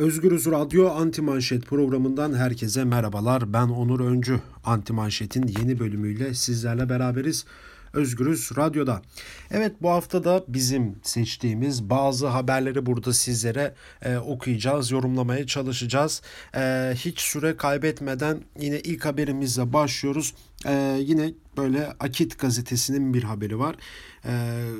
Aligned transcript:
Özgürüz 0.00 0.46
Radyo 0.46 0.88
Anti 0.88 1.22
Manşet 1.22 1.66
programından 1.66 2.34
herkese 2.34 2.84
merhabalar. 2.84 3.52
Ben 3.52 3.68
Onur 3.68 4.00
Öncü. 4.00 4.40
Anti 4.64 4.92
Manşet'in 4.92 5.46
yeni 5.46 5.78
bölümüyle 5.78 6.34
sizlerle 6.34 6.88
beraberiz. 6.88 7.44
Özgürüz 7.92 8.50
Radyo'da. 8.56 9.02
Evet 9.50 9.72
bu 9.82 9.90
hafta 9.90 10.24
da 10.24 10.44
bizim 10.48 10.96
seçtiğimiz 11.02 11.90
bazı 11.90 12.26
haberleri 12.26 12.86
burada 12.86 13.12
sizlere 13.12 13.74
e, 14.02 14.16
okuyacağız, 14.16 14.90
yorumlamaya 14.90 15.46
çalışacağız. 15.46 16.22
E, 16.56 16.92
hiç 16.94 17.20
süre 17.20 17.56
kaybetmeden 17.56 18.40
yine 18.60 18.80
ilk 18.80 19.04
haberimizle 19.04 19.72
başlıyoruz. 19.72 20.34
E, 20.66 20.98
yine 21.00 21.32
böyle 21.56 21.86
Akit 21.86 22.38
gazetesinin 22.38 23.14
bir 23.14 23.22
haberi 23.22 23.58
var. 23.58 23.76
E, 24.24 24.32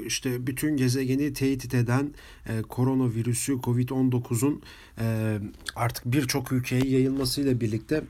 işte 0.07 0.47
bütün 0.47 0.77
gezegeni 0.77 1.33
tehdit 1.33 1.75
eden 1.75 2.15
e, 2.49 2.63
koronavirüsü 2.63 3.53
COVID-19'un 3.53 4.63
e, 5.01 5.39
artık 5.77 6.05
birçok 6.05 6.53
ülkeye 6.53 6.87
yayılmasıyla 6.87 7.61
birlikte 7.61 8.03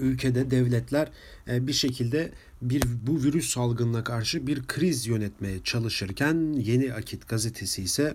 ülkede 0.00 0.50
devletler 0.50 1.08
e, 1.48 1.66
bir 1.66 1.72
şekilde 1.72 2.32
bir 2.62 2.82
bu 3.06 3.22
virüs 3.22 3.50
salgınına 3.50 4.04
karşı 4.04 4.46
bir 4.46 4.62
kriz 4.66 5.06
yönetmeye 5.06 5.62
çalışırken 5.64 6.52
Yeni 6.52 6.94
Akit 6.94 7.28
gazetesi 7.28 7.82
ise 7.82 8.14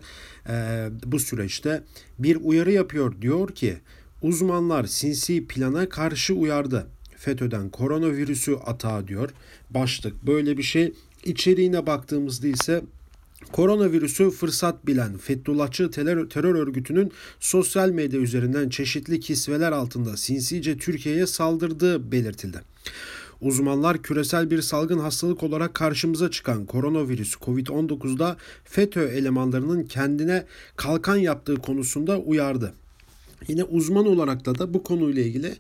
e, 0.49 0.88
bu 1.05 1.20
süreçte 1.20 1.84
bir 2.20 2.35
uyarı 2.35 2.71
yapıyor 2.71 3.21
diyor 3.21 3.55
ki 3.55 3.77
uzmanlar 4.21 4.85
sinsi 4.85 5.48
plana 5.48 5.89
karşı 5.89 6.34
uyardı. 6.34 6.88
FETÖ'den 7.17 7.70
koronavirüsü 7.70 8.55
atağı 8.55 9.07
diyor. 9.07 9.29
Başlık 9.70 10.27
böyle 10.27 10.57
bir 10.57 10.63
şey. 10.63 10.93
İçeriğine 11.26 11.85
baktığımızda 11.85 12.48
ise 12.48 12.81
Koronavirüsü 13.51 14.31
fırsat 14.31 14.87
bilen 14.87 15.17
Fethullahçı 15.17 15.91
terör, 15.91 16.29
terör 16.29 16.55
örgütünün 16.55 17.11
sosyal 17.39 17.89
medya 17.89 18.19
üzerinden 18.19 18.69
çeşitli 18.69 19.20
kisveler 19.20 19.71
altında 19.71 20.17
sinsice 20.17 20.77
Türkiye'ye 20.77 21.27
saldırdığı 21.27 22.11
belirtildi. 22.11 22.61
Uzmanlar 23.41 24.01
küresel 24.01 24.51
bir 24.51 24.61
salgın 24.61 24.99
hastalık 24.99 25.43
olarak 25.43 25.73
karşımıza 25.73 26.31
çıkan 26.31 26.65
koronavirüs 26.65 27.35
COVID-19'da 27.35 28.37
FETÖ 28.63 29.07
elemanlarının 29.07 29.83
kendine 29.83 30.45
kalkan 30.76 31.15
yaptığı 31.15 31.55
konusunda 31.55 32.20
uyardı. 32.20 32.73
Yine 33.47 33.63
uzman 33.63 34.07
olarak 34.07 34.45
da, 34.45 34.59
da 34.59 34.73
bu 34.73 34.84
konuyla 34.84 35.23
ilgili 35.23 35.55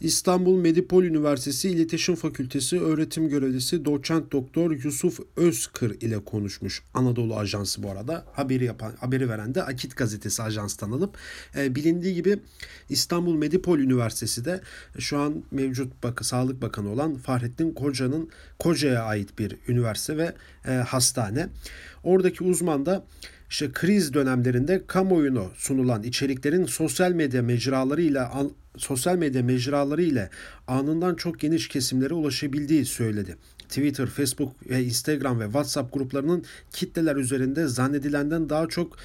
İstanbul 0.00 0.60
Medipol 0.60 1.04
Üniversitesi 1.04 1.70
İletişim 1.70 2.14
Fakültesi 2.14 2.80
öğretim 2.80 3.28
görevlisi 3.28 3.84
doçent 3.84 4.32
doktor 4.32 4.70
Yusuf 4.70 5.20
Özkır 5.36 6.00
ile 6.00 6.24
konuşmuş. 6.24 6.82
Anadolu 6.94 7.36
Ajansı 7.36 7.82
bu 7.82 7.90
arada 7.90 8.24
haberi 8.32 8.64
yapan 8.64 8.92
haberi 9.00 9.28
veren 9.28 9.54
de 9.54 9.62
Akit 9.62 9.96
gazetesi 9.96 10.42
ajanstan 10.42 10.90
alıp 10.90 11.18
e, 11.56 11.74
bilindiği 11.74 12.14
gibi 12.14 12.38
İstanbul 12.88 13.34
Medipol 13.34 13.78
Üniversitesi 13.78 14.44
de 14.44 14.60
şu 14.98 15.18
an 15.18 15.42
mevcut 15.50 16.02
bak 16.02 16.24
Sağlık 16.24 16.62
Bakanı 16.62 16.90
olan 16.90 17.14
Fahrettin 17.14 17.72
Koca'nın 17.72 18.30
Koca'ya 18.58 19.02
ait 19.02 19.38
bir 19.38 19.56
üniversite 19.68 20.16
ve 20.16 20.34
e, 20.66 20.70
hastane. 20.72 21.48
Oradaki 22.04 22.44
uzman 22.44 22.86
da 22.86 23.04
işte 23.52 23.72
kriz 23.72 24.14
dönemlerinde 24.14 24.82
kamuoyuna 24.86 25.44
sunulan 25.54 26.02
içeriklerin 26.02 26.66
sosyal 26.66 27.12
medya 27.12 27.42
mecraları 27.42 28.02
ile 28.02 28.22
sosyal 28.76 29.16
medya 29.16 29.42
mecraları 29.42 30.02
ile 30.02 30.30
anından 30.66 31.14
çok 31.14 31.40
geniş 31.40 31.68
kesimlere 31.68 32.14
ulaşabildiği 32.14 32.84
söyledi. 32.84 33.36
Twitter, 33.68 34.06
Facebook 34.06 34.70
ve 34.70 34.84
Instagram 34.84 35.40
ve 35.40 35.44
WhatsApp 35.44 35.94
gruplarının 35.94 36.44
kitleler 36.70 37.16
üzerinde 37.16 37.66
zannedilenden 37.66 38.48
daha 38.48 38.68
çok 38.68 38.96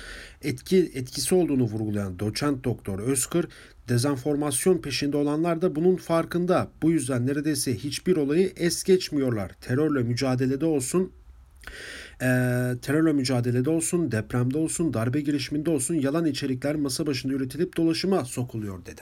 etki 0.42 0.92
etkisi 0.94 1.36
olduğunu 1.36 1.64
vurgulayan 1.64 2.20
doçent 2.20 2.64
doktor 2.64 3.00
Özkır, 3.00 3.48
dezenformasyon 3.90 4.78
peşinde 4.78 5.18
olanlar 5.18 5.62
da 5.62 5.75
bunun 5.75 5.95
farkında. 5.95 6.68
Bu 6.81 6.92
yüzden 6.92 7.28
neredeyse 7.28 7.75
hiçbir 7.75 8.18
olayı 8.18 8.53
es 8.56 8.84
geçmiyorlar. 8.84 9.52
Terörle 9.62 10.03
mücadelede 10.03 10.66
olsun, 10.66 11.12
e, 12.22 12.28
terörle 12.81 13.13
mücadelede 13.13 13.69
olsun, 13.69 14.11
depremde 14.11 14.57
olsun, 14.57 14.94
darbe 14.94 15.22
girişiminde 15.22 15.69
olsun 15.69 15.95
yalan 15.95 16.25
içerikler 16.25 16.75
masa 16.75 17.07
başında 17.07 17.33
üretilip 17.33 17.78
dolaşıma 17.78 18.25
sokuluyor 18.25 18.85
dedi. 18.85 19.01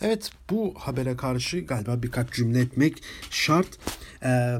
Evet 0.00 0.30
bu 0.50 0.74
habere 0.78 1.16
karşı 1.16 1.60
galiba 1.60 2.02
birkaç 2.02 2.32
cümle 2.32 2.60
etmek 2.60 3.02
şart. 3.30 3.68
E, 4.22 4.56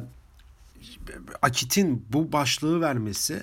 Akit'in 1.43 2.05
bu 2.13 2.33
başlığı 2.33 2.81
vermesi 2.81 3.43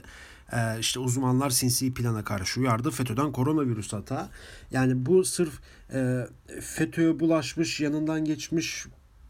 e, 0.53 0.79
işte 0.79 0.99
uzmanlar 0.99 1.49
sinsi 1.49 1.93
plana 1.93 2.23
karşı 2.23 2.59
uyardı. 2.59 2.91
FETÖ'den 2.91 3.31
koronavirüs 3.31 3.93
hata. 3.93 4.29
Yani 4.71 5.05
bu 5.05 5.23
sırf 5.23 5.53
e, 5.93 6.27
FETÖ'ye 6.61 7.19
bulaşmış, 7.19 7.79
yanından 7.79 8.25
geçmiş 8.25 8.85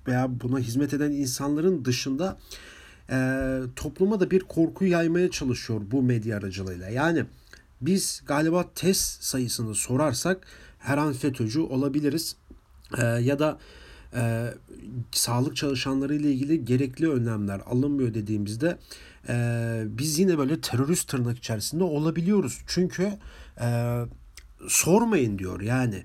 veya 0.08 0.40
buna 0.42 0.60
hizmet 0.60 0.94
eden 0.94 1.12
insanların 1.12 1.86
dışında 1.86 2.38
e, 3.10 3.60
topluma 3.76 4.20
da 4.20 4.32
bir 4.32 4.40
korku 4.40 4.86
yaymaya 4.86 5.32
çalışıyor 5.32 5.82
bu 5.92 6.04
medya 6.04 6.38
aracılığıyla. 6.38 6.90
Yani 6.90 7.26
biz 7.82 8.24
galiba 8.26 8.74
test 8.76 9.24
sayısını 9.24 9.76
sorarsak 9.76 10.48
her 10.80 10.98
an 10.98 11.14
FETÖ'cü 11.14 11.60
olabiliriz. 11.60 12.36
E, 12.98 13.06
ya 13.06 13.40
da 13.40 13.58
e, 14.16 14.54
sağlık 15.12 15.56
çalışanları 15.56 16.16
ile 16.16 16.32
ilgili 16.32 16.66
gerekli 16.66 17.10
önlemler 17.10 17.62
alınmıyor 17.66 18.14
dediğimizde 18.14 18.78
e, 19.30 19.84
biz 19.88 20.20
yine 20.20 20.38
böyle 20.38 20.62
terörist 20.62 21.10
tırnak 21.10 21.38
içerisinde 21.38 21.84
olabiliyoruz. 21.84 22.62
Çünkü 22.68 23.12
e, 23.62 24.00
sormayın 24.68 25.40
diyor 25.40 25.62
yani 25.62 26.04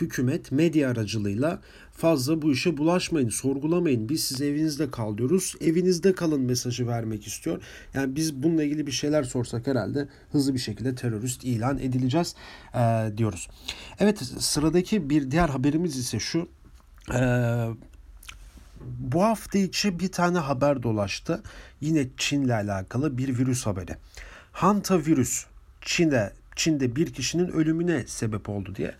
hükümet 0.00 0.52
medya 0.52 0.90
aracılığıyla 0.90 1.60
fazla 1.96 2.42
bu 2.42 2.52
işe 2.52 2.76
bulaşmayın, 2.76 3.28
sorgulamayın. 3.28 4.08
Biz 4.08 4.24
siz 4.24 4.42
evinizde 4.42 4.90
kal 4.90 5.18
diyoruz. 5.18 5.54
Evinizde 5.60 6.12
kalın 6.12 6.40
mesajı 6.40 6.86
vermek 6.86 7.26
istiyor. 7.26 7.62
Yani 7.94 8.16
biz 8.16 8.42
bununla 8.42 8.62
ilgili 8.62 8.86
bir 8.86 8.92
şeyler 8.92 9.22
sorsak 9.22 9.66
herhalde 9.66 10.08
hızlı 10.32 10.54
bir 10.54 10.58
şekilde 10.58 10.94
terörist 10.94 11.44
ilan 11.44 11.78
edileceğiz 11.78 12.34
e, 12.74 12.78
diyoruz. 13.16 13.48
Evet 14.00 14.18
sıradaki 14.38 15.10
bir 15.10 15.30
diğer 15.30 15.48
haberimiz 15.48 15.96
ise 15.96 16.18
şu. 16.18 16.48
E, 17.14 17.20
bu 18.98 19.22
hafta 19.22 19.58
içi 19.58 20.00
bir 20.00 20.12
tane 20.12 20.38
haber 20.38 20.82
dolaştı. 20.82 21.42
Yine 21.80 22.06
Çin'le 22.16 22.48
alakalı 22.48 23.18
bir 23.18 23.38
virüs 23.38 23.66
haberi. 23.66 23.96
Hantavirüs 24.52 25.44
Çin'de 25.80 26.32
Çin'de 26.56 26.96
bir 26.96 27.12
kişinin 27.12 27.48
ölümüne 27.48 28.06
sebep 28.06 28.48
oldu 28.48 28.74
diye. 28.74 28.94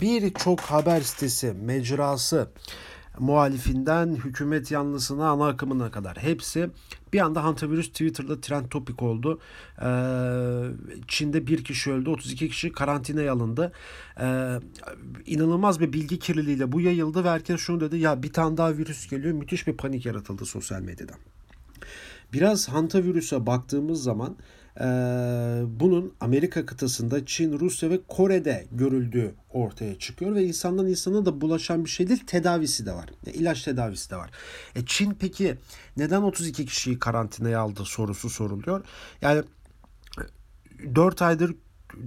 Birçok 0.00 0.60
haber 0.60 1.00
sitesi, 1.00 1.52
mecrası, 1.52 2.48
muhalifinden 3.18 4.14
hükümet 4.14 4.70
yanlısına 4.70 5.28
ana 5.28 5.46
akımına 5.46 5.90
kadar 5.90 6.16
hepsi 6.16 6.70
bir 7.12 7.20
anda 7.20 7.44
hantavirüs 7.44 7.88
Twitter'da 7.88 8.40
trend 8.40 8.68
topik 8.70 9.02
oldu. 9.02 9.40
Ee, 9.82 9.86
Çin'de 11.08 11.46
bir 11.46 11.64
kişi 11.64 11.92
öldü, 11.92 12.10
32 12.10 12.48
kişi 12.48 12.72
karantinaya 12.72 13.32
alındı. 13.32 13.72
Ee, 14.20 14.58
inanılmaz 15.26 15.80
bir 15.80 15.92
bilgi 15.92 16.18
kirliliğiyle 16.18 16.72
bu 16.72 16.80
yayıldı 16.80 17.24
ve 17.24 17.30
herkes 17.30 17.60
şunu 17.60 17.80
dedi 17.80 17.98
ya 17.98 18.22
bir 18.22 18.32
tane 18.32 18.56
daha 18.56 18.76
virüs 18.76 19.10
geliyor 19.10 19.34
müthiş 19.34 19.66
bir 19.66 19.76
panik 19.76 20.06
yaratıldı 20.06 20.44
sosyal 20.44 20.80
medyada. 20.80 21.12
Biraz 22.32 22.68
hantavirüse 22.68 23.46
baktığımız 23.46 24.02
zaman 24.02 24.36
e, 24.80 24.84
bunun 25.66 26.14
Amerika 26.20 26.66
kıtasında 26.66 27.26
Çin, 27.26 27.60
Rusya 27.60 27.90
ve 27.90 28.00
Kore'de 28.08 28.66
görüldüğü 28.72 29.34
ortaya 29.50 29.98
çıkıyor 29.98 30.34
ve 30.34 30.44
insandan 30.44 30.86
insana 30.86 31.26
da 31.26 31.40
bulaşan 31.40 31.84
bir 31.84 31.90
şey 31.90 32.08
değil 32.08 32.26
tedavisi 32.26 32.86
de 32.86 32.92
var. 32.92 33.10
E, 33.26 33.32
ilaç 33.32 33.62
tedavisi 33.62 34.10
de 34.10 34.16
var. 34.16 34.30
E, 34.74 34.86
Çin 34.86 35.16
peki 35.20 35.56
neden 35.96 36.22
32 36.22 36.66
kişiyi 36.66 36.98
karantinaya 36.98 37.60
aldı 37.60 37.84
sorusu 37.84 38.30
soruluyor. 38.30 38.84
Yani 39.22 39.42
4 40.94 41.22
aydır 41.22 41.54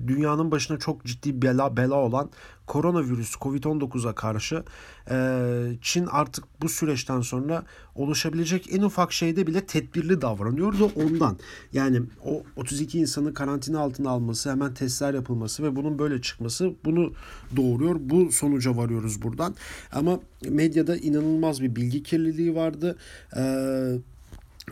dünyanın 0.07 0.51
başına 0.51 0.79
çok 0.79 1.05
ciddi 1.05 1.41
bela 1.41 1.77
bela 1.77 1.95
olan 1.95 2.29
koronavirüs 2.67 3.35
Covid-19'a 3.35 4.15
karşı 4.15 4.63
e, 5.11 5.17
Çin 5.81 6.05
artık 6.05 6.43
bu 6.61 6.69
süreçten 6.69 7.21
sonra 7.21 7.63
oluşabilecek 7.95 8.73
en 8.73 8.81
ufak 8.81 9.13
şeyde 9.13 9.47
bile 9.47 9.65
tedbirli 9.65 10.21
davranıyor 10.21 10.79
da 10.79 10.85
ondan. 10.85 11.37
Yani 11.73 12.01
o 12.25 12.43
32 12.55 12.99
insanı 12.99 13.33
karantina 13.33 13.79
altına 13.79 14.09
alması, 14.09 14.51
hemen 14.51 14.73
testler 14.73 15.13
yapılması 15.13 15.63
ve 15.63 15.75
bunun 15.75 15.99
böyle 15.99 16.21
çıkması 16.21 16.73
bunu 16.85 17.13
doğuruyor. 17.55 17.95
Bu 17.99 18.31
sonuca 18.31 18.77
varıyoruz 18.77 19.21
buradan. 19.21 19.55
Ama 19.91 20.19
medyada 20.49 20.97
inanılmaz 20.97 21.61
bir 21.61 21.75
bilgi 21.75 22.03
kirliliği 22.03 22.55
vardı. 22.55 22.97
Eee 23.35 23.99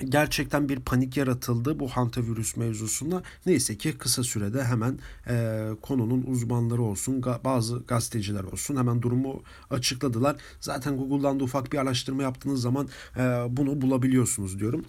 gerçekten 0.10 0.70
bir 0.70 0.80
panik 0.80 1.18
yaratıldı 1.18 1.80
bu 1.80 1.88
hantavirüs 1.88 2.58
mevzusunda. 2.58 3.24
Neyse 3.46 3.78
ki 3.78 3.98
kısa 3.98 4.24
sürede 4.24 4.64
hemen 4.64 5.00
e, 5.28 5.68
konunun 5.82 6.24
uzmanları 6.28 6.82
olsun, 6.82 7.22
ga, 7.22 7.40
bazı 7.44 7.80
gazeteciler 7.80 8.44
olsun 8.44 8.76
hemen 8.76 9.02
durumu 9.02 9.44
açıkladılar. 9.70 10.36
Zaten 10.62 10.98
Google'dan 10.98 11.40
da 11.40 11.44
ufak 11.44 11.72
bir 11.72 11.78
araştırma 11.78 12.24
yaptığınız 12.24 12.62
zaman 12.62 12.90
e, 13.18 13.22
bunu 13.50 13.82
bulabiliyorsunuz 13.82 14.60
diyorum. 14.60 14.86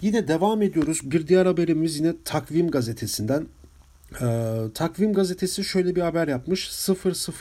Yine 0.00 0.28
devam 0.28 0.62
ediyoruz. 0.62 1.00
Bir 1.04 1.26
diğer 1.26 1.46
haberimiz 1.46 1.98
yine 1.98 2.14
Takvim 2.24 2.70
gazetesinden. 2.70 3.46
Ee, 4.20 4.64
Takvim 4.74 5.12
gazetesi 5.12 5.64
şöyle 5.64 5.96
bir 5.96 6.00
haber 6.00 6.28
yapmış. 6.28 6.70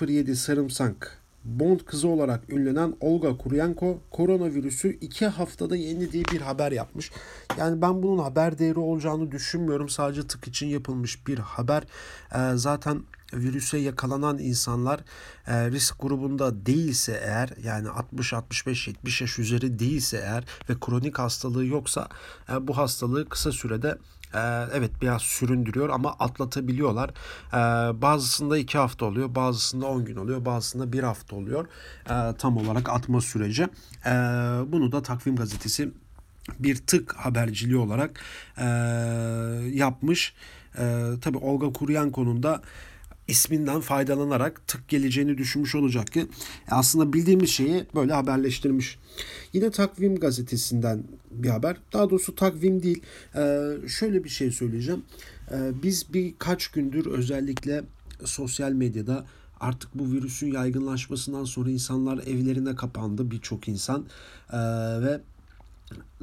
007 0.01 0.35
sarımsak 0.35 1.20
Bond 1.43 1.79
kızı 1.79 2.07
olarak 2.07 2.49
ünlenen 2.49 2.95
Olga 2.99 3.37
Kuryenko 3.37 4.01
koronavirüsü 4.11 4.97
iki 5.01 5.27
haftada 5.27 5.75
yeni 5.75 6.11
diye 6.11 6.23
bir 6.25 6.41
haber 6.41 6.71
yapmış. 6.71 7.11
Yani 7.57 7.81
ben 7.81 8.03
bunun 8.03 8.23
haber 8.23 8.59
değeri 8.59 8.79
olacağını 8.79 9.31
düşünmüyorum. 9.31 9.89
Sadece 9.89 10.27
tık 10.27 10.47
için 10.47 10.67
yapılmış 10.67 11.27
bir 11.27 11.37
haber. 11.37 11.83
Ee, 12.35 12.51
zaten 12.55 13.03
virüse 13.33 13.77
yakalanan 13.77 14.37
insanlar 14.37 14.99
e, 15.47 15.71
risk 15.71 16.01
grubunda 16.01 16.65
değilse 16.65 17.21
eğer 17.23 17.49
yani 17.63 17.89
60 17.89 18.33
65 18.33 18.87
70 18.87 19.21
yaş 19.21 19.39
üzeri 19.39 19.79
değilse 19.79 20.17
eğer 20.17 20.43
ve 20.69 20.73
kronik 20.79 21.19
hastalığı 21.19 21.65
yoksa 21.65 22.09
e, 22.49 22.67
bu 22.67 22.77
hastalığı 22.77 23.29
kısa 23.29 23.51
sürede 23.51 23.97
e, 24.33 24.39
evet 24.73 24.91
biraz 25.01 25.21
süründürüyor 25.21 25.89
ama 25.89 26.15
atlatabiliyorlar. 26.19 27.09
E, 27.53 27.57
bazısında 28.01 28.57
2 28.57 28.77
hafta 28.77 29.05
oluyor, 29.05 29.35
bazısında 29.35 29.85
10 29.85 30.05
gün 30.05 30.15
oluyor, 30.15 30.45
bazısında 30.45 30.93
1 30.93 31.03
hafta 31.03 31.35
oluyor. 31.35 31.65
E, 32.09 32.37
tam 32.37 32.57
olarak 32.57 32.89
atma 32.89 33.21
süreci. 33.21 33.63
E, 34.05 34.11
bunu 34.67 34.91
da 34.91 35.01
Takvim 35.01 35.35
Gazetesi 35.35 35.91
bir 36.59 36.75
tık 36.75 37.15
haberciliği 37.15 37.77
olarak 37.77 38.21
e, 38.57 38.65
yapmış. 39.73 40.33
E, 40.77 41.05
tabii 41.21 41.37
Olga 41.37 41.73
Kuryanko'nun 41.73 42.43
da 42.43 42.61
isminden 43.31 43.81
faydalanarak 43.81 44.67
tık 44.67 44.89
geleceğini 44.89 45.37
düşünmüş 45.37 45.75
olacak 45.75 46.11
ki 46.11 46.19
e, 46.19 46.71
aslında 46.71 47.13
bildiğimiz 47.13 47.49
şeyi 47.49 47.85
böyle 47.95 48.13
haberleştirmiş. 48.13 48.99
Yine 49.53 49.71
Takvim 49.71 50.15
gazetesinden 50.15 51.03
bir 51.31 51.49
haber. 51.49 51.77
Daha 51.93 52.09
doğrusu 52.09 52.35
takvim 52.35 52.83
değil. 52.83 53.01
E, 53.35 53.71
şöyle 53.87 54.23
bir 54.23 54.29
şey 54.29 54.51
söyleyeceğim. 54.51 55.03
E, 55.51 55.83
biz 55.83 56.13
birkaç 56.13 56.67
gündür 56.67 57.05
özellikle 57.05 57.83
sosyal 58.25 58.71
medyada 58.71 59.25
artık 59.59 59.89
bu 59.95 60.11
virüsün 60.11 60.51
yaygınlaşmasından 60.51 61.43
sonra 61.43 61.69
insanlar 61.69 62.17
evlerine 62.17 62.75
kapandı 62.75 63.31
birçok 63.31 63.67
insan 63.67 64.05
ve 65.01 65.21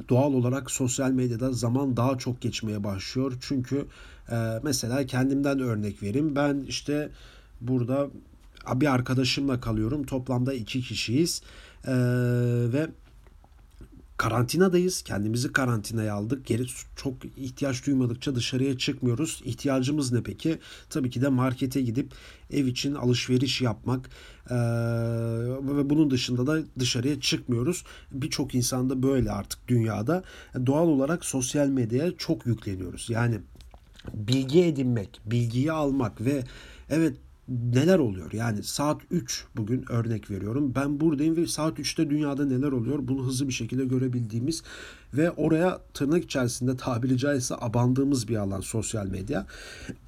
doğal 0.09 0.33
olarak 0.33 0.71
sosyal 0.71 1.11
medyada 1.11 1.51
zaman 1.51 1.97
daha 1.97 2.17
çok 2.17 2.41
geçmeye 2.41 2.83
başlıyor. 2.83 3.37
Çünkü 3.41 3.85
e, 4.31 4.35
mesela 4.63 5.05
kendimden 5.05 5.59
örnek 5.59 6.03
vereyim. 6.03 6.35
Ben 6.35 6.65
işte 6.67 7.09
burada 7.61 8.07
bir 8.75 8.93
arkadaşımla 8.93 9.61
kalıyorum. 9.61 10.05
Toplamda 10.05 10.53
iki 10.53 10.81
kişiyiz. 10.81 11.41
E, 11.85 11.93
ve 12.73 12.87
karantinadayız. 14.19 15.01
Kendimizi 15.01 15.51
karantinaya 15.51 16.13
aldık. 16.13 16.45
Geri 16.45 16.65
çok 16.95 17.13
ihtiyaç 17.37 17.85
duymadıkça 17.85 18.35
dışarıya 18.35 18.77
çıkmıyoruz. 18.77 19.41
İhtiyacımız 19.45 20.11
ne 20.11 20.23
peki? 20.23 20.59
Tabii 20.89 21.09
ki 21.09 21.21
de 21.21 21.27
markete 21.27 21.81
gidip 21.81 22.13
ev 22.51 22.65
için 22.65 22.95
alışveriş 22.95 23.61
yapmak 23.61 24.09
ee, 24.49 24.55
ve 25.77 25.89
bunun 25.89 26.11
dışında 26.11 26.47
da 26.47 26.59
dışarıya 26.79 27.19
çıkmıyoruz. 27.19 27.83
Birçok 28.11 28.55
insanda 28.55 29.03
böyle 29.03 29.31
artık 29.31 29.67
dünyada. 29.67 30.23
Doğal 30.65 30.87
olarak 30.87 31.25
sosyal 31.25 31.67
medyaya 31.67 32.17
çok 32.17 32.45
yükleniyoruz. 32.45 33.09
Yani 33.09 33.39
bilgi 34.13 34.63
edinmek, 34.63 35.21
bilgiyi 35.25 35.71
almak 35.71 36.21
ve 36.21 36.43
evet 36.89 37.15
neler 37.49 37.99
oluyor? 37.99 38.33
Yani 38.33 38.63
saat 38.63 39.01
3 39.11 39.45
bugün 39.57 39.85
örnek 39.91 40.31
veriyorum. 40.31 40.73
Ben 40.75 40.99
buradayım 40.99 41.37
ve 41.37 41.47
saat 41.47 41.79
3'te 41.79 42.09
dünyada 42.09 42.45
neler 42.45 42.71
oluyor? 42.71 42.99
Bunu 43.01 43.25
hızlı 43.25 43.47
bir 43.47 43.53
şekilde 43.53 43.85
görebildiğimiz 43.85 44.63
ve 45.13 45.31
oraya 45.31 45.79
tırnak 45.93 46.23
içerisinde 46.23 46.77
tabiri 46.77 47.17
caizse 47.17 47.55
abandığımız 47.59 48.27
bir 48.27 48.35
alan 48.35 48.61
sosyal 48.61 49.07
medya. 49.07 49.45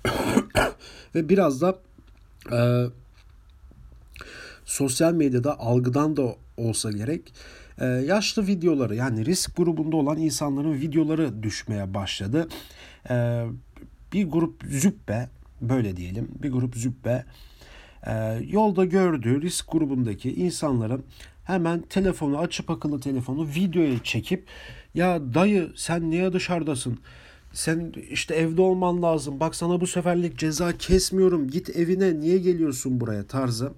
ve 1.16 1.30
biraz 1.30 1.62
da 1.62 1.80
e, 2.52 2.86
sosyal 4.66 5.14
medyada 5.14 5.60
algıdan 5.60 6.18
da 6.18 6.36
olsa 6.58 6.92
gerek 6.92 7.34
e, 7.78 7.86
yaşlı 7.86 8.48
videoları 8.48 8.96
yani 8.96 9.26
risk 9.26 9.58
grubunda 9.58 9.96
olan 9.96 10.18
insanların 10.18 10.74
videoları 10.74 11.44
düşmeye 11.44 11.94
başladı. 11.94 12.48
E, 13.10 13.46
bir 14.14 14.26
grup 14.28 14.64
züppe 14.70 15.30
böyle 15.62 15.98
diyelim 15.98 16.28
bir 16.44 16.52
grup 16.52 16.76
züppe 16.76 17.26
e, 18.08 18.42
yolda 18.50 18.86
gördüğü 18.86 19.42
risk 19.42 19.72
grubundaki 19.72 20.34
insanların 20.34 21.04
hemen 21.44 21.82
telefonu 21.82 22.38
açıp 22.38 22.70
akıllı 22.70 23.00
telefonu 23.00 23.48
videoya 23.48 24.04
çekip 24.04 24.46
ya 24.94 25.34
dayı 25.34 25.72
sen 25.76 26.10
niye 26.10 26.34
dışarıdasın? 26.34 27.00
Sen 27.54 27.94
işte 28.12 28.36
evde 28.36 28.62
olman 28.62 29.02
lazım. 29.02 29.40
Bak 29.40 29.56
sana 29.56 29.82
bu 29.82 29.88
seferlik 29.88 30.38
ceza 30.38 30.78
kesmiyorum. 30.78 31.50
Git 31.50 31.70
evine 31.70 32.20
niye 32.20 32.38
geliyorsun 32.38 33.00
buraya 33.00 33.28
tarzı 33.28 33.74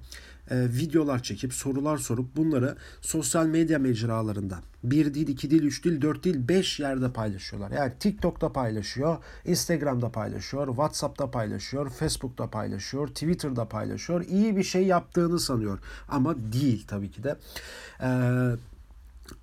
e, 0.51 0.69
videolar 0.69 1.23
çekip 1.23 1.53
sorular 1.53 1.97
sorup 1.97 2.35
bunları 2.35 2.75
sosyal 3.01 3.45
medya 3.45 3.79
mecralarında 3.79 4.59
bir 4.83 5.13
dil, 5.13 5.27
iki 5.27 5.51
dil, 5.51 5.63
üç 5.63 5.85
dil, 5.85 6.01
dört 6.01 6.23
dil, 6.23 6.47
beş 6.47 6.79
yerde 6.79 7.13
paylaşıyorlar. 7.13 7.71
Yani 7.71 7.93
TikTok'ta 7.99 8.53
paylaşıyor, 8.53 9.17
Instagram'da 9.45 10.09
paylaşıyor, 10.09 10.67
WhatsApp'ta 10.67 11.31
paylaşıyor, 11.31 11.89
Facebook'ta 11.89 12.49
paylaşıyor, 12.49 13.07
Twitter'da 13.07 13.65
paylaşıyor. 13.65 14.25
İyi 14.25 14.57
bir 14.57 14.63
şey 14.63 14.85
yaptığını 14.85 15.39
sanıyor 15.39 15.79
ama 16.09 16.35
değil 16.53 16.85
tabii 16.87 17.11
ki 17.11 17.23
de. 17.23 17.37
Eee 18.01 18.55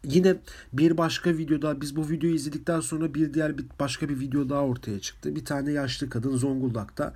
Yine 0.04 0.36
bir 0.72 0.98
başka 0.98 1.30
videoda 1.30 1.80
biz 1.80 1.96
bu 1.96 2.08
videoyu 2.08 2.34
izledikten 2.34 2.80
sonra 2.80 3.14
bir 3.14 3.34
diğer 3.34 3.58
bir 3.58 3.66
başka 3.80 4.08
bir 4.08 4.20
video 4.20 4.48
daha 4.48 4.60
ortaya 4.60 5.00
çıktı. 5.00 5.36
Bir 5.36 5.44
tane 5.44 5.72
yaşlı 5.72 6.10
kadın 6.10 6.36
Zonguldak'ta 6.36 7.14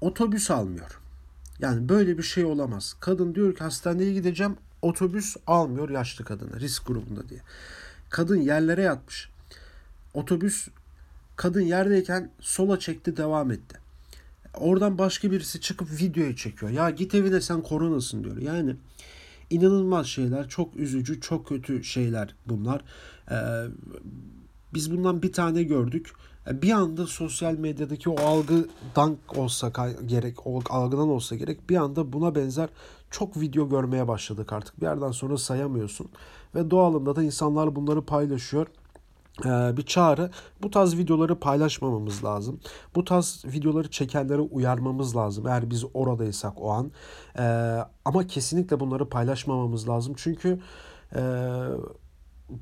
otobüs 0.00 0.50
almıyor. 0.50 1.00
Yani 1.60 1.88
böyle 1.88 2.18
bir 2.18 2.22
şey 2.22 2.44
olamaz. 2.44 2.96
Kadın 3.00 3.34
diyor 3.34 3.54
ki 3.54 3.64
hastaneye 3.64 4.12
gideceğim 4.12 4.56
otobüs 4.82 5.36
almıyor 5.46 5.90
yaşlı 5.90 6.24
kadını 6.24 6.60
risk 6.60 6.86
grubunda 6.86 7.28
diye. 7.28 7.40
Kadın 8.10 8.36
yerlere 8.36 8.82
yatmış. 8.82 9.28
Otobüs 10.14 10.68
kadın 11.36 11.60
yerdeyken 11.60 12.30
sola 12.40 12.78
çekti 12.78 13.16
devam 13.16 13.50
etti. 13.50 13.78
Oradan 14.54 14.98
başka 14.98 15.30
birisi 15.30 15.60
çıkıp 15.60 16.00
videoya 16.00 16.36
çekiyor. 16.36 16.72
Ya 16.72 16.90
git 16.90 17.14
evine 17.14 17.40
sen 17.40 17.62
koronasın 17.62 18.24
diyor. 18.24 18.36
Yani 18.36 18.76
inanılmaz 19.50 20.06
şeyler, 20.06 20.48
çok 20.48 20.76
üzücü, 20.76 21.20
çok 21.20 21.48
kötü 21.48 21.84
şeyler 21.84 22.34
bunlar. 22.46 22.84
Ee, 23.30 23.34
biz 24.74 24.92
bundan 24.92 25.22
bir 25.22 25.32
tane 25.32 25.62
gördük. 25.62 26.12
E, 26.46 26.62
bir 26.62 26.70
anda 26.70 27.06
sosyal 27.06 27.54
medyadaki 27.54 28.10
o 28.10 28.20
algıdan 28.20 29.16
olsa 29.36 29.72
gerek, 30.06 30.46
o 30.46 30.60
algıdan 30.70 31.08
olsa 31.08 31.36
gerek 31.36 31.70
bir 31.70 31.76
anda 31.76 32.12
buna 32.12 32.34
benzer 32.34 32.68
çok 33.10 33.40
video 33.40 33.68
görmeye 33.68 34.08
başladık 34.08 34.52
artık. 34.52 34.80
Bir 34.80 34.86
yerden 34.86 35.10
sonra 35.10 35.38
sayamıyorsun. 35.38 36.08
Ve 36.54 36.70
doğalında 36.70 37.16
da 37.16 37.22
insanlar 37.22 37.76
bunları 37.76 38.06
paylaşıyor 38.06 38.66
ee, 39.44 39.76
bir 39.76 39.82
çağrı. 39.82 40.30
Bu 40.62 40.70
tarz 40.70 40.98
videoları 40.98 41.40
paylaşmamamız 41.40 42.24
lazım. 42.24 42.60
Bu 42.94 43.04
tarz 43.04 43.44
videoları 43.46 43.90
çekenlere 43.90 44.40
uyarmamız 44.40 45.16
lazım. 45.16 45.46
Eğer 45.46 45.70
biz 45.70 45.84
oradaysak 45.94 46.52
o 46.62 46.70
an. 46.70 46.92
Ee, 47.38 47.42
ama 48.04 48.26
kesinlikle 48.26 48.80
bunları 48.80 49.08
paylaşmamamız 49.08 49.88
lazım. 49.88 50.14
Çünkü 50.16 50.60
e, 51.14 51.20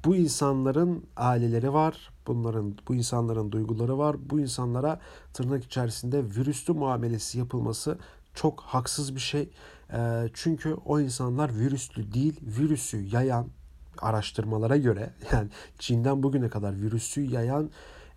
bu 0.04 0.16
insanların 0.16 1.04
aileleri 1.16 1.72
var. 1.72 2.10
Bunların 2.26 2.74
bu 2.88 2.94
insanların 2.94 3.52
duyguları 3.52 3.98
var. 3.98 4.16
Bu 4.30 4.40
insanlara 4.40 5.00
tırnak 5.34 5.64
içerisinde 5.64 6.24
virüslü 6.24 6.72
muamelesi 6.72 7.38
yapılması 7.38 7.98
çok 8.34 8.60
haksız 8.60 9.14
bir 9.14 9.20
şey. 9.20 9.50
E, 9.92 10.28
çünkü 10.34 10.74
o 10.74 11.00
insanlar 11.00 11.54
virüslü 11.54 12.12
değil, 12.12 12.40
virüsü 12.42 13.00
yayan 13.00 13.46
araştırmalara 13.98 14.76
göre 14.76 15.10
yani 15.32 15.48
Çin'den 15.78 16.22
bugüne 16.22 16.48
kadar 16.48 16.80
virüsü 16.80 17.20
yayan 17.20 17.70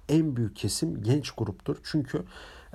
en 0.10 0.36
büyük 0.36 0.56
kesim 0.56 1.04
genç 1.04 1.32
gruptur. 1.32 1.78
Çünkü 1.84 2.24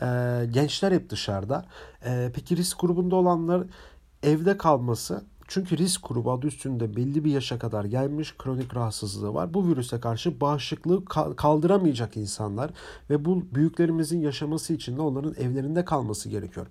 e, 0.03 0.07
gençler 0.51 0.93
hep 0.93 1.11
dışarıda. 1.11 1.67
E, 2.05 2.31
peki 2.35 2.57
risk 2.57 2.81
grubunda 2.81 3.17
olanlar 3.17 3.63
evde 4.23 4.59
kalması 4.59 5.25
çünkü 5.49 5.79
risk 5.79 6.09
grubu 6.09 6.33
adı 6.33 6.47
üstünde 6.47 6.97
belli 6.97 7.25
bir 7.25 7.31
yaşa 7.31 7.59
kadar 7.59 7.85
gelmiş 7.85 8.35
kronik 8.39 8.77
rahatsızlığı 8.77 9.35
var. 9.35 9.55
Bu 9.55 9.69
virüse 9.69 10.01
karşı 10.01 10.41
bağışıklığı 10.41 11.05
kaldıramayacak 11.37 12.17
insanlar 12.17 12.71
ve 13.11 13.25
bu 13.25 13.45
büyüklerimizin 13.55 14.21
yaşaması 14.21 14.73
için 14.73 14.97
de 14.97 15.03
onların 15.03 15.35
evlerinde 15.35 15.85
kalması 15.85 16.29
gerekiyor. 16.29 16.67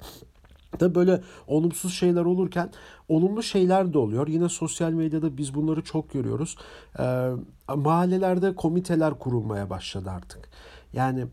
Da 0.80 0.96
böyle 0.96 1.22
olumsuz 1.48 1.94
şeyler 1.94 2.26
olurken 2.26 2.70
olumlu 3.10 3.44
şeyler 3.44 3.94
de 3.94 3.98
oluyor. 3.98 4.28
Yine 4.28 4.50
sosyal 4.50 4.92
medyada 4.92 5.38
biz 5.38 5.56
bunları 5.56 5.84
çok 5.84 6.14
görüyoruz. 6.14 6.58
Ee, 7.00 7.32
mahallelerde 7.76 8.56
komiteler 8.56 9.20
kurulmaya 9.20 9.70
başladı 9.70 10.10
artık. 10.10 10.50
Yani 10.94 11.26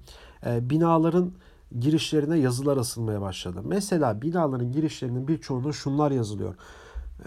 e, 0.47 0.71
binaların 0.71 1.33
girişlerine 1.81 2.39
yazılar 2.39 2.77
asılmaya 2.77 3.21
başladı. 3.21 3.61
Mesela 3.65 4.23
binaların 4.23 4.73
girişlerinin 4.73 5.29
birçoğunda 5.29 5.73
şunlar 5.73 6.11
yazılıyor. 6.11 6.55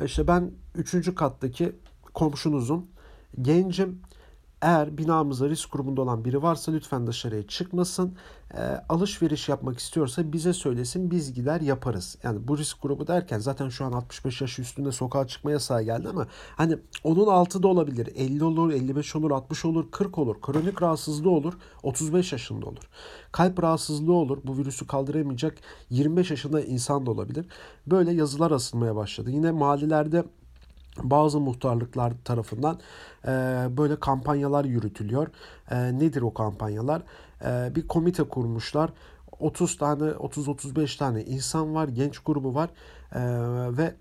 İşte 0.05 0.27
ben 0.27 0.51
üçüncü 0.75 1.15
kattaki 1.15 1.75
komşunuzum, 2.13 2.87
gencim, 3.41 4.01
eğer 4.61 4.97
binamızda 4.97 5.49
risk 5.49 5.71
grubunda 5.71 6.01
olan 6.01 6.25
biri 6.25 6.43
varsa 6.43 6.71
lütfen 6.71 7.07
dışarıya 7.07 7.47
çıkmasın. 7.47 8.15
E, 8.53 8.61
alışveriş 8.89 9.49
yapmak 9.49 9.79
istiyorsa 9.79 10.33
bize 10.33 10.53
söylesin 10.53 11.11
biz 11.11 11.33
gider 11.33 11.61
yaparız. 11.61 12.17
Yani 12.23 12.47
bu 12.47 12.57
risk 12.57 12.81
grubu 12.81 13.07
derken 13.07 13.39
zaten 13.39 13.69
şu 13.69 13.85
an 13.85 13.91
65 13.91 14.41
yaş 14.41 14.59
üstünde 14.59 14.91
sokağa 14.91 15.27
çıkma 15.27 15.51
yasağı 15.51 15.83
geldi 15.83 16.09
ama 16.09 16.27
hani 16.55 16.77
onun 17.03 17.27
altı 17.27 17.63
da 17.63 17.67
olabilir. 17.67 18.09
50 18.15 18.43
olur, 18.43 18.71
55 18.71 19.15
olur, 19.15 19.31
60 19.31 19.65
olur, 19.65 19.91
40 19.91 20.17
olur. 20.17 20.41
Kronik 20.41 20.81
rahatsızlığı 20.81 21.29
olur, 21.29 21.53
35 21.83 22.31
yaşında 22.31 22.65
olur. 22.65 22.83
Kalp 23.31 23.63
rahatsızlığı 23.63 24.13
olur, 24.13 24.37
bu 24.43 24.57
virüsü 24.57 24.87
kaldıramayacak 24.87 25.57
25 25.89 26.31
yaşında 26.31 26.61
insan 26.61 27.05
da 27.05 27.11
olabilir. 27.11 27.47
Böyle 27.87 28.13
yazılar 28.13 28.51
asılmaya 28.51 28.95
başladı. 28.95 29.31
Yine 29.31 29.51
mahallelerde 29.51 30.25
bazı 31.03 31.39
muhtarlıklar 31.39 32.13
tarafından 32.23 32.79
e, 33.23 33.29
böyle 33.77 33.99
kampanyalar 33.99 34.65
yürütülüyor. 34.65 35.27
E, 35.71 35.99
nedir 35.99 36.21
o 36.21 36.33
kampanyalar? 36.33 37.01
E, 37.45 37.75
bir 37.75 37.87
komite 37.87 38.23
kurmuşlar. 38.23 38.89
30 39.39 39.77
tane 39.77 40.03
30-35 40.03 40.97
tane 40.97 41.23
insan 41.23 41.75
var, 41.75 41.87
genç 41.87 42.19
grubu 42.19 42.55
var 42.55 42.69
e, 43.15 43.21
ve 43.77 43.95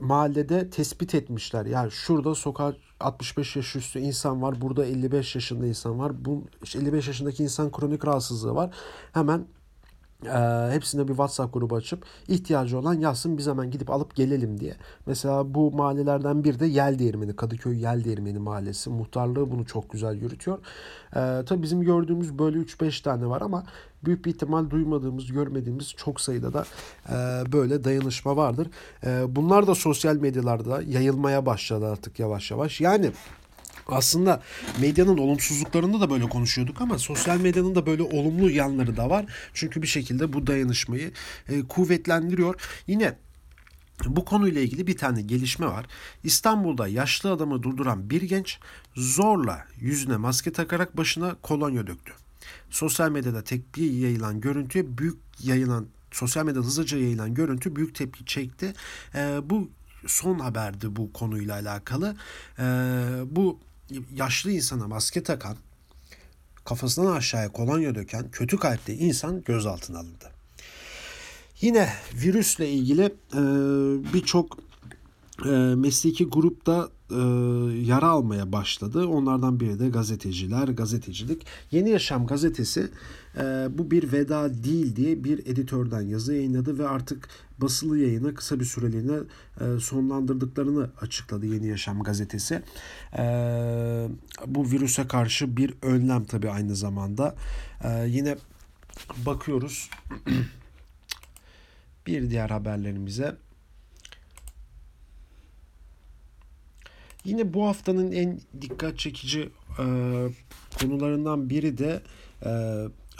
mahallede 0.00 0.70
tespit 0.70 1.14
etmişler. 1.14 1.66
Yani 1.66 1.90
şurada 1.90 2.34
sokak 2.34 2.74
65 3.00 3.56
yaş 3.56 3.76
üstü 3.76 3.98
insan 3.98 4.42
var, 4.42 4.60
burada 4.60 4.86
55 4.86 5.34
yaşında 5.34 5.66
insan 5.66 5.98
var. 5.98 6.24
Bu 6.24 6.44
55 6.76 7.06
yaşındaki 7.06 7.42
insan 7.42 7.72
kronik 7.72 8.06
rahatsızlığı 8.06 8.54
var. 8.54 8.74
Hemen 9.12 9.46
e, 10.26 10.72
hepsine 10.72 11.02
bir 11.02 11.12
WhatsApp 11.12 11.54
grubu 11.54 11.76
açıp 11.76 12.04
ihtiyacı 12.28 12.78
olan 12.78 12.94
yazsın 12.94 13.38
biz 13.38 13.46
hemen 13.46 13.70
gidip 13.70 13.90
alıp 13.90 14.14
gelelim 14.14 14.60
diye. 14.60 14.74
Mesela 15.06 15.54
bu 15.54 15.72
mahallelerden 15.72 16.44
bir 16.44 16.58
de 16.58 16.66
Yel 16.66 16.98
Değirmeni, 16.98 17.36
Kadıköy 17.36 17.80
Yel 17.80 18.04
Değirmeni 18.04 18.38
mahallesi. 18.38 18.90
Muhtarlığı 18.90 19.50
bunu 19.50 19.66
çok 19.66 19.90
güzel 19.90 20.14
yürütüyor. 20.14 20.58
E, 21.16 21.44
tabii 21.46 21.62
bizim 21.62 21.82
gördüğümüz 21.82 22.38
böyle 22.38 22.58
3-5 22.58 23.02
tane 23.02 23.26
var 23.26 23.40
ama 23.40 23.64
büyük 24.04 24.24
bir 24.24 24.30
ihtimal 24.30 24.70
duymadığımız, 24.70 25.32
görmediğimiz 25.32 25.94
çok 25.96 26.20
sayıda 26.20 26.52
da 26.52 26.64
e, 27.08 27.14
böyle 27.52 27.84
dayanışma 27.84 28.36
vardır. 28.36 28.68
E, 29.06 29.36
bunlar 29.36 29.66
da 29.66 29.74
sosyal 29.74 30.16
medyalarda 30.16 30.82
yayılmaya 30.82 31.46
başladı 31.46 31.86
artık 31.86 32.18
yavaş 32.18 32.50
yavaş. 32.50 32.80
Yani 32.80 33.10
aslında 33.92 34.42
medyanın 34.80 35.18
olumsuzluklarında 35.18 36.00
da 36.00 36.10
böyle 36.10 36.28
konuşuyorduk 36.28 36.80
ama 36.80 36.98
sosyal 36.98 37.40
medyanın 37.40 37.74
da 37.74 37.86
böyle 37.86 38.02
olumlu 38.02 38.50
yanları 38.50 38.96
da 38.96 39.10
var. 39.10 39.26
Çünkü 39.54 39.82
bir 39.82 39.86
şekilde 39.86 40.32
bu 40.32 40.46
dayanışmayı 40.46 41.12
e, 41.48 41.62
kuvvetlendiriyor. 41.62 42.54
Yine 42.86 43.14
bu 44.06 44.24
konuyla 44.24 44.60
ilgili 44.60 44.86
bir 44.86 44.96
tane 44.96 45.22
gelişme 45.22 45.66
var. 45.66 45.86
İstanbul'da 46.24 46.88
yaşlı 46.88 47.32
adamı 47.32 47.62
durduran 47.62 48.10
bir 48.10 48.22
genç 48.22 48.58
zorla 48.96 49.66
yüzüne 49.80 50.16
maske 50.16 50.52
takarak 50.52 50.96
başına 50.96 51.34
kolonya 51.34 51.86
döktü. 51.86 52.12
Sosyal 52.70 53.10
medyada 53.10 53.44
tepki 53.44 53.82
yayılan 53.82 54.40
görüntüye 54.40 54.98
büyük 54.98 55.18
yayılan 55.42 55.86
sosyal 56.12 56.44
medyada 56.44 56.66
hızlıca 56.66 56.98
yayılan 56.98 57.34
görüntü 57.34 57.76
büyük 57.76 57.94
tepki 57.94 58.24
çekti. 58.24 58.74
E, 59.14 59.40
bu 59.44 59.70
son 60.06 60.38
haberdi 60.38 60.96
bu 60.96 61.12
konuyla 61.12 61.54
alakalı. 61.54 62.16
E, 62.58 62.64
bu 63.26 63.58
yaşlı 64.14 64.50
insana 64.50 64.88
maske 64.88 65.22
takan, 65.22 65.56
kafasından 66.64 67.16
aşağıya 67.16 67.52
kolonya 67.52 67.94
döken 67.94 68.30
kötü 68.30 68.56
kalpli 68.56 68.94
insan 68.94 69.42
gözaltına 69.42 69.98
alındı. 69.98 70.30
Yine 71.60 71.92
virüsle 72.14 72.70
ilgili 72.70 73.04
e, 73.34 73.40
birçok 74.14 74.58
e, 75.44 75.48
mesleki 75.74 76.24
grupta 76.26 76.88
e, 77.10 77.16
yara 77.80 78.08
almaya 78.08 78.52
başladı. 78.52 79.06
Onlardan 79.06 79.60
biri 79.60 79.78
de 79.78 79.88
gazeteciler, 79.88 80.68
gazetecilik. 80.68 81.46
Yeni 81.70 81.90
Yaşam 81.90 82.26
gazetesi 82.26 82.88
e, 83.36 83.68
bu 83.70 83.90
bir 83.90 84.12
veda 84.12 84.64
değil 84.64 84.96
diye 84.96 85.24
bir 85.24 85.38
editörden 85.38 86.02
yazı 86.02 86.34
yayınladı 86.34 86.78
ve 86.78 86.88
artık 86.88 87.28
basılı 87.58 87.98
yayını 87.98 88.34
kısa 88.34 88.60
bir 88.60 88.64
süreliğine 88.64 89.18
e, 89.60 89.80
sonlandırdıklarını 89.80 90.90
açıkladı 91.00 91.46
Yeni 91.46 91.66
Yaşam 91.66 92.02
gazetesi. 92.02 92.62
E, 93.18 93.22
bu 94.46 94.70
virüse 94.70 95.08
karşı 95.08 95.56
bir 95.56 95.74
önlem 95.82 96.24
tabii 96.24 96.50
aynı 96.50 96.76
zamanda. 96.76 97.34
E, 97.84 98.06
yine 98.08 98.36
bakıyoruz 99.26 99.90
bir 102.06 102.30
diğer 102.30 102.50
haberlerimize. 102.50 103.36
Yine 107.24 107.54
bu 107.54 107.66
haftanın 107.66 108.12
en 108.12 108.40
dikkat 108.60 108.98
çekici 108.98 109.50
e, 109.78 109.84
konularından 110.80 111.50
biri 111.50 111.78
de 111.78 112.02
e, 112.44 112.50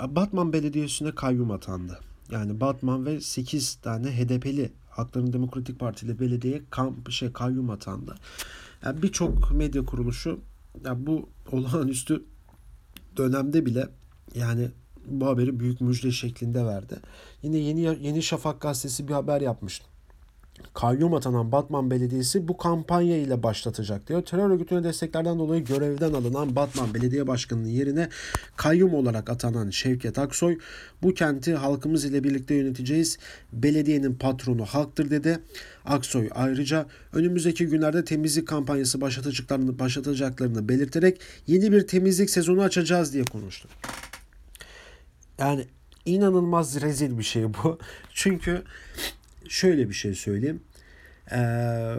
Batman 0.09 0.53
Belediyesi'ne 0.53 1.15
kayyum 1.15 1.51
atandı. 1.51 2.01
Yani 2.31 2.61
Batman 2.61 3.07
ve 3.07 3.21
8 3.21 3.75
tane 3.75 4.11
HDP'li 4.11 4.73
Halkların 4.91 5.33
Demokratik 5.33 5.79
Partili 5.79 6.21
belediye 6.21 6.63
kamp 6.71 7.11
şey 7.11 7.33
kayyum 7.33 7.71
atandı. 7.71 8.15
Yani 8.85 9.03
birçok 9.03 9.53
medya 9.53 9.85
kuruluşu 9.85 10.41
yani 10.85 11.07
bu 11.07 11.29
olağanüstü 11.53 12.25
dönemde 13.17 13.67
bile 13.67 13.89
yani 14.35 14.69
bu 15.07 15.27
haberi 15.27 15.61
büyük 15.61 15.81
müjde 15.81 16.11
şeklinde 16.11 16.65
verdi. 16.65 16.97
Yine 17.43 17.59
Yeni 17.59 17.81
Yeni 17.81 18.23
Şafak 18.23 18.61
gazetesi 18.61 19.09
bir 19.09 19.13
haber 19.13 19.41
yapmıştı 19.41 19.87
kayyum 20.75 21.15
atanan 21.15 21.53
Batman 21.53 21.91
Belediyesi 21.91 22.49
bu 22.49 22.57
kampanya 22.57 23.17
ile 23.17 23.43
başlatacak 23.43 24.09
diyor. 24.09 24.23
Terör 24.23 24.51
örgütüne 24.51 24.85
desteklerden 24.85 25.39
dolayı 25.39 25.65
görevden 25.65 26.13
alınan 26.13 26.57
Batman 26.57 26.95
Belediye 26.95 27.27
Başkanı'nın 27.27 27.69
yerine 27.69 28.09
kayyum 28.57 28.95
olarak 28.95 29.31
atanan 29.31 29.71
Şevket 29.71 30.19
Aksoy 30.19 30.59
bu 31.03 31.15
kenti 31.15 31.55
halkımız 31.55 32.05
ile 32.05 32.25
birlikte 32.25 32.55
yöneteceğiz. 32.55 33.19
Belediyenin 33.53 34.15
patronu 34.15 34.65
halktır 34.65 35.11
dedi. 35.11 35.39
Aksoy 35.85 36.29
ayrıca 36.35 36.87
önümüzdeki 37.13 37.67
günlerde 37.67 38.05
temizlik 38.05 38.49
kampanyası 38.49 39.01
başlatacaklarını, 39.01 39.79
başlatacaklarını 39.79 40.69
belirterek 40.69 41.21
yeni 41.47 41.73
bir 41.73 41.87
temizlik 41.87 42.31
sezonu 42.31 42.63
açacağız 42.63 43.13
diye 43.13 43.25
konuştu. 43.25 43.69
Yani 45.39 45.65
inanılmaz 46.07 46.81
rezil 46.81 47.19
bir 47.19 47.23
şey 47.23 47.45
bu. 47.45 47.79
Çünkü 48.15 48.63
şöyle 49.51 49.89
bir 49.89 49.95
şey 49.95 50.15
söyleyeyim. 50.15 50.61
Ee, 51.33 51.95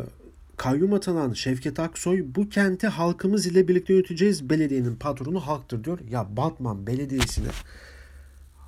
kayyum 0.58 0.94
atanan 0.94 1.34
Şevket 1.34 1.80
Aksoy 1.80 2.26
bu 2.36 2.50
kenti 2.50 2.88
halkımız 2.88 3.46
ile 3.46 3.68
birlikte 3.68 3.94
yöneteceğiz. 3.94 4.50
Belediyenin 4.50 4.96
patronu 4.96 5.40
halktır 5.40 5.84
diyor. 5.84 6.00
Ya 6.10 6.38
Batman 6.38 6.88
Belediyesi'ne 6.88 7.48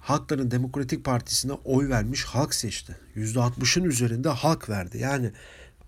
Halkların 0.02 0.52
Demokratik 0.52 1.06
Partisi'ne 1.06 1.54
oy 1.54 1.90
vermiş 1.90 2.24
halk 2.24 2.54
seçti. 2.54 2.96
%60'ın 3.16 3.84
üzerinde 3.84 4.30
halk 4.30 4.70
verdi. 4.70 4.98
Yani 4.98 5.32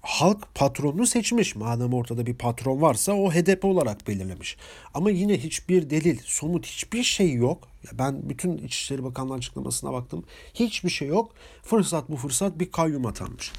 halk 0.05 0.55
patronunu 0.55 1.05
seçmiş. 1.07 1.55
Madem 1.55 1.93
ortada 1.93 2.25
bir 2.25 2.35
patron 2.35 2.81
varsa 2.81 3.13
o 3.13 3.31
HDP 3.31 3.65
olarak 3.65 4.07
belirlemiş. 4.07 4.57
Ama 4.93 5.11
yine 5.11 5.43
hiçbir 5.43 5.89
delil, 5.89 6.19
somut 6.23 6.65
hiçbir 6.65 7.03
şey 7.03 7.33
yok. 7.33 7.67
Ben 7.93 8.29
bütün 8.29 8.57
İçişleri 8.57 9.03
Bakanlığı 9.03 9.33
açıklamasına 9.33 9.93
baktım. 9.93 10.23
Hiçbir 10.53 10.89
şey 10.89 11.07
yok. 11.07 11.31
Fırsat 11.63 12.09
bu 12.09 12.15
fırsat 12.15 12.59
bir 12.59 12.71
kayyum 12.71 13.05
atanmış. 13.05 13.51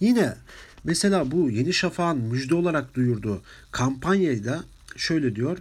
Yine 0.00 0.34
mesela 0.84 1.30
bu 1.30 1.50
Yeni 1.50 1.72
Şafak'ın 1.72 2.18
müjde 2.18 2.54
olarak 2.54 2.94
duyurduğu 2.94 3.42
kampanyayı 3.70 4.44
da 4.44 4.64
şöyle 4.96 5.36
diyor. 5.36 5.58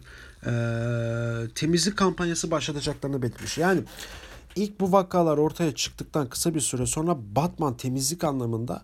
Temizlik 1.55 1.98
kampanyası 1.98 2.51
başlatacaklarını 2.51 3.22
belirtmiş. 3.22 3.58
Yani 3.58 3.82
ilk 4.55 4.79
bu 4.79 4.91
vakalar 4.91 5.38
ortaya 5.38 5.75
çıktıktan 5.75 6.29
kısa 6.29 6.55
bir 6.55 6.60
süre 6.60 6.86
sonra 6.86 7.17
Batman 7.36 7.77
temizlik 7.77 8.24
anlamında 8.24 8.84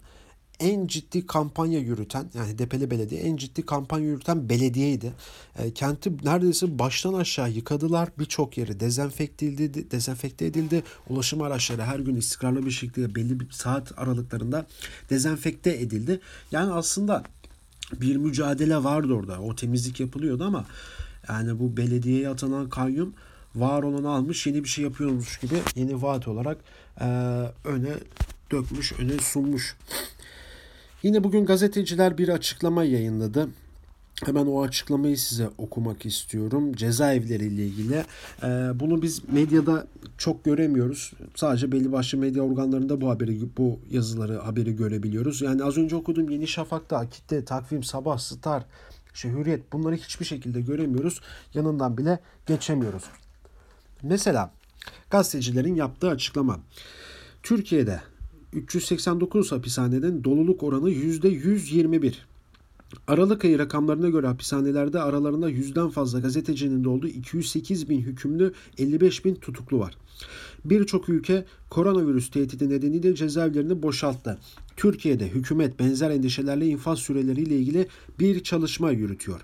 en 0.61 0.87
ciddi 0.87 1.25
kampanya 1.27 1.79
yürüten 1.79 2.29
yani 2.33 2.57
Depeli 2.57 2.91
Belediye 2.91 3.21
en 3.21 3.37
ciddi 3.37 3.65
kampanya 3.65 4.05
yürüten 4.05 4.49
belediyeydi. 4.49 5.13
E, 5.59 5.73
kenti 5.73 6.25
neredeyse 6.25 6.79
baştan 6.79 7.13
aşağı 7.13 7.51
yıkadılar. 7.51 8.09
Birçok 8.19 8.57
yeri 8.57 8.79
dezenfekte 8.79 9.45
edildi, 9.45 9.91
dezenfekte 9.91 10.45
edildi. 10.45 10.83
Ulaşım 11.09 11.41
araçları 11.41 11.81
her 11.81 11.99
gün 11.99 12.15
istikrarlı 12.15 12.65
bir 12.65 12.71
şekilde 12.71 13.15
belli 13.15 13.39
bir 13.39 13.51
saat 13.51 13.99
aralıklarında 13.99 14.65
dezenfekte 15.09 15.71
edildi. 15.71 16.19
Yani 16.51 16.71
aslında 16.71 17.23
bir 17.93 18.15
mücadele 18.15 18.83
vardı 18.83 19.13
orada. 19.13 19.39
O 19.39 19.55
temizlik 19.55 19.99
yapılıyordu 19.99 20.43
ama 20.43 20.65
yani 21.29 21.59
bu 21.59 21.77
belediyeye 21.77 22.29
atanan 22.29 22.69
kayyum 22.69 23.13
var 23.55 23.83
olanı 23.83 24.09
almış 24.09 24.47
yeni 24.47 24.63
bir 24.63 24.69
şey 24.69 24.83
yapıyormuş 24.83 25.39
gibi 25.39 25.55
yeni 25.75 26.01
vaat 26.01 26.27
olarak 26.27 26.57
e, 27.01 27.05
öne 27.65 27.93
dökmüş, 28.51 28.93
öne 28.99 29.19
sunmuş. 29.19 29.75
Yine 31.03 31.23
bugün 31.23 31.45
gazeteciler 31.45 32.17
bir 32.17 32.29
açıklama 32.29 32.83
yayınladı. 32.83 33.49
Hemen 34.25 34.45
o 34.45 34.61
açıklamayı 34.61 35.17
size 35.17 35.49
okumak 35.57 36.05
istiyorum. 36.05 36.73
Cezaevleri 36.73 37.45
ile 37.45 37.65
ilgili. 37.65 38.05
Ee, 38.43 38.47
bunu 38.75 39.01
biz 39.01 39.29
medyada 39.29 39.87
çok 40.17 40.45
göremiyoruz. 40.45 41.13
Sadece 41.35 41.71
belli 41.71 41.91
başlı 41.91 42.17
medya 42.17 42.43
organlarında 42.43 43.01
bu 43.01 43.09
haberi, 43.09 43.57
bu 43.57 43.79
yazıları, 43.91 44.37
haberi 44.37 44.75
görebiliyoruz. 44.75 45.41
Yani 45.41 45.63
az 45.63 45.77
önce 45.77 45.95
okuduğum 45.95 46.29
Yeni 46.29 46.47
Şafak'ta, 46.47 46.97
Akit'te, 46.97 47.45
Takvim, 47.45 47.83
Sabah, 47.83 48.17
Star, 48.17 48.65
işte 49.13 49.29
Hürriyet 49.29 49.73
bunları 49.73 49.95
hiçbir 49.95 50.25
şekilde 50.25 50.61
göremiyoruz. 50.61 51.21
Yanından 51.53 51.97
bile 51.97 52.19
geçemiyoruz. 52.45 53.03
Mesela 54.03 54.51
gazetecilerin 55.09 55.75
yaptığı 55.75 56.09
açıklama. 56.09 56.59
Türkiye'de 57.43 58.01
389 58.53 59.51
hapishaneden 59.51 60.23
doluluk 60.23 60.63
oranı 60.63 60.91
%121. 60.91 62.13
Aralık 63.07 63.45
ayı 63.45 63.59
rakamlarına 63.59 64.09
göre 64.09 64.27
hapishanelerde 64.27 64.99
aralarında 64.99 65.49
yüzden 65.49 65.89
fazla 65.89 66.19
gazetecinin 66.19 66.83
de 66.83 66.89
olduğu 66.89 67.07
208 67.07 67.89
bin 67.89 68.01
hükümlü 68.01 68.53
55 68.77 69.25
bin 69.25 69.35
tutuklu 69.35 69.79
var. 69.79 69.97
Birçok 70.65 71.09
ülke 71.09 71.45
koronavirüs 71.69 72.31
tehdidi 72.31 72.69
nedeniyle 72.69 73.15
cezaevlerini 73.15 73.83
boşalttı. 73.83 74.37
Türkiye'de 74.77 75.27
hükümet 75.27 75.79
benzer 75.79 76.09
endişelerle 76.09 76.67
infaz 76.67 76.99
süreleriyle 76.99 77.55
ilgili 77.55 77.87
bir 78.19 78.43
çalışma 78.43 78.91
yürütüyor. 78.91 79.41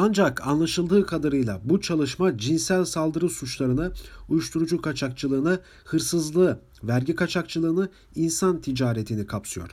Ancak 0.00 0.46
anlaşıldığı 0.46 1.06
kadarıyla 1.06 1.60
bu 1.64 1.80
çalışma 1.80 2.38
cinsel 2.38 2.84
saldırı 2.84 3.28
suçlarını, 3.28 3.92
uyuşturucu 4.28 4.80
kaçakçılığını, 4.80 5.60
hırsızlığı, 5.84 6.60
vergi 6.82 7.14
kaçakçılığını, 7.14 7.88
insan 8.14 8.60
ticaretini 8.60 9.26
kapsıyor. 9.26 9.70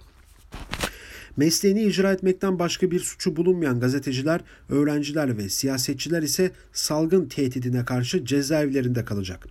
Mesleğini 1.38 1.84
icra 1.84 2.14
etmekten 2.14 2.60
başka 2.60 2.92
bir 2.92 3.00
suçu 3.00 3.36
bulunmayan 3.36 3.80
gazeteciler, 3.80 4.42
öğrenciler 4.70 5.38
ve 5.38 5.50
siyasetçiler 5.50 6.24
ise 6.24 6.52
salgın 6.74 7.26
tehdidine 7.26 7.86
karşı 7.86 8.26
cezaevlerinde 8.26 9.06
kalacak. 9.06 9.48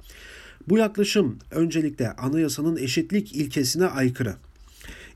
Bu 0.69 0.79
yaklaşım 0.79 1.39
öncelikle 1.51 2.13
anayasanın 2.13 2.77
eşitlik 2.77 3.37
ilkesine 3.37 3.87
aykırı. 3.87 4.35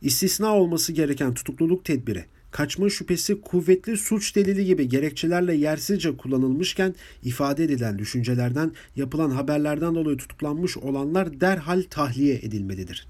İstisna 0.02 0.54
olması 0.54 0.92
gereken 0.92 1.34
tutukluluk 1.34 1.84
tedbiri, 1.84 2.24
kaçma 2.50 2.90
şüphesi 2.90 3.40
kuvvetli 3.40 3.96
suç 3.96 4.36
delili 4.36 4.64
gibi 4.64 4.88
gerekçelerle 4.88 5.54
yersizce 5.54 6.16
kullanılmışken 6.16 6.94
ifade 7.22 7.64
edilen 7.64 7.98
düşüncelerden, 7.98 8.72
yapılan 8.96 9.30
haberlerden 9.30 9.94
dolayı 9.94 10.16
tutuklanmış 10.16 10.76
olanlar 10.76 11.40
derhal 11.40 11.82
tahliye 11.90 12.34
edilmelidir. 12.34 13.06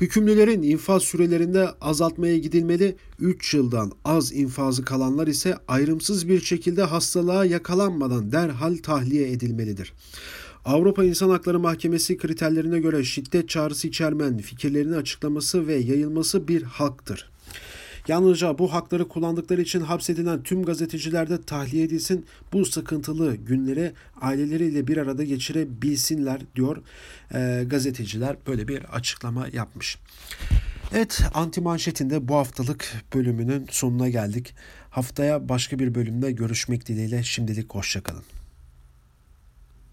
Hükümlülerin 0.00 0.62
infaz 0.62 1.02
sürelerinde 1.02 1.68
azaltmaya 1.80 2.38
gidilmeli, 2.38 2.96
3 3.18 3.54
yıldan 3.54 3.92
az 4.04 4.32
infazı 4.32 4.84
kalanlar 4.84 5.26
ise 5.26 5.56
ayrımsız 5.68 6.28
bir 6.28 6.40
şekilde 6.40 6.82
hastalığa 6.82 7.44
yakalanmadan 7.44 8.32
derhal 8.32 8.76
tahliye 8.76 9.32
edilmelidir. 9.32 9.92
Avrupa 10.64 11.04
İnsan 11.04 11.30
Hakları 11.30 11.60
Mahkemesi 11.60 12.16
kriterlerine 12.16 12.78
göre 12.78 13.04
şiddet 13.04 13.48
çağrısı 13.48 13.88
içermeyen 13.88 14.38
fikirlerini 14.38 14.96
açıklaması 14.96 15.66
ve 15.66 15.74
yayılması 15.74 16.48
bir 16.48 16.62
haktır. 16.62 17.30
Yalnızca 18.08 18.58
bu 18.58 18.72
hakları 18.72 19.08
kullandıkları 19.08 19.60
için 19.60 19.80
hapsedilen 19.80 20.42
tüm 20.42 20.62
gazeteciler 20.62 21.30
de 21.30 21.42
tahliye 21.42 21.84
edilsin. 21.84 22.26
Bu 22.52 22.64
sıkıntılı 22.64 23.36
günleri 23.36 23.92
aileleriyle 24.20 24.86
bir 24.86 24.96
arada 24.96 25.24
geçirebilsinler 25.24 26.40
diyor 26.56 26.76
e, 27.34 27.64
gazeteciler. 27.66 28.36
Böyle 28.46 28.68
bir 28.68 28.84
açıklama 28.84 29.48
yapmış. 29.52 29.98
Evet 30.94 31.22
anti 31.34 31.60
manşetinde 31.60 32.28
bu 32.28 32.34
haftalık 32.34 32.92
bölümünün 33.14 33.66
sonuna 33.70 34.08
geldik. 34.08 34.54
Haftaya 34.90 35.48
başka 35.48 35.78
bir 35.78 35.94
bölümde 35.94 36.32
görüşmek 36.32 36.86
dileğiyle 36.88 37.22
şimdilik 37.22 37.74
hoşçakalın. 37.74 38.22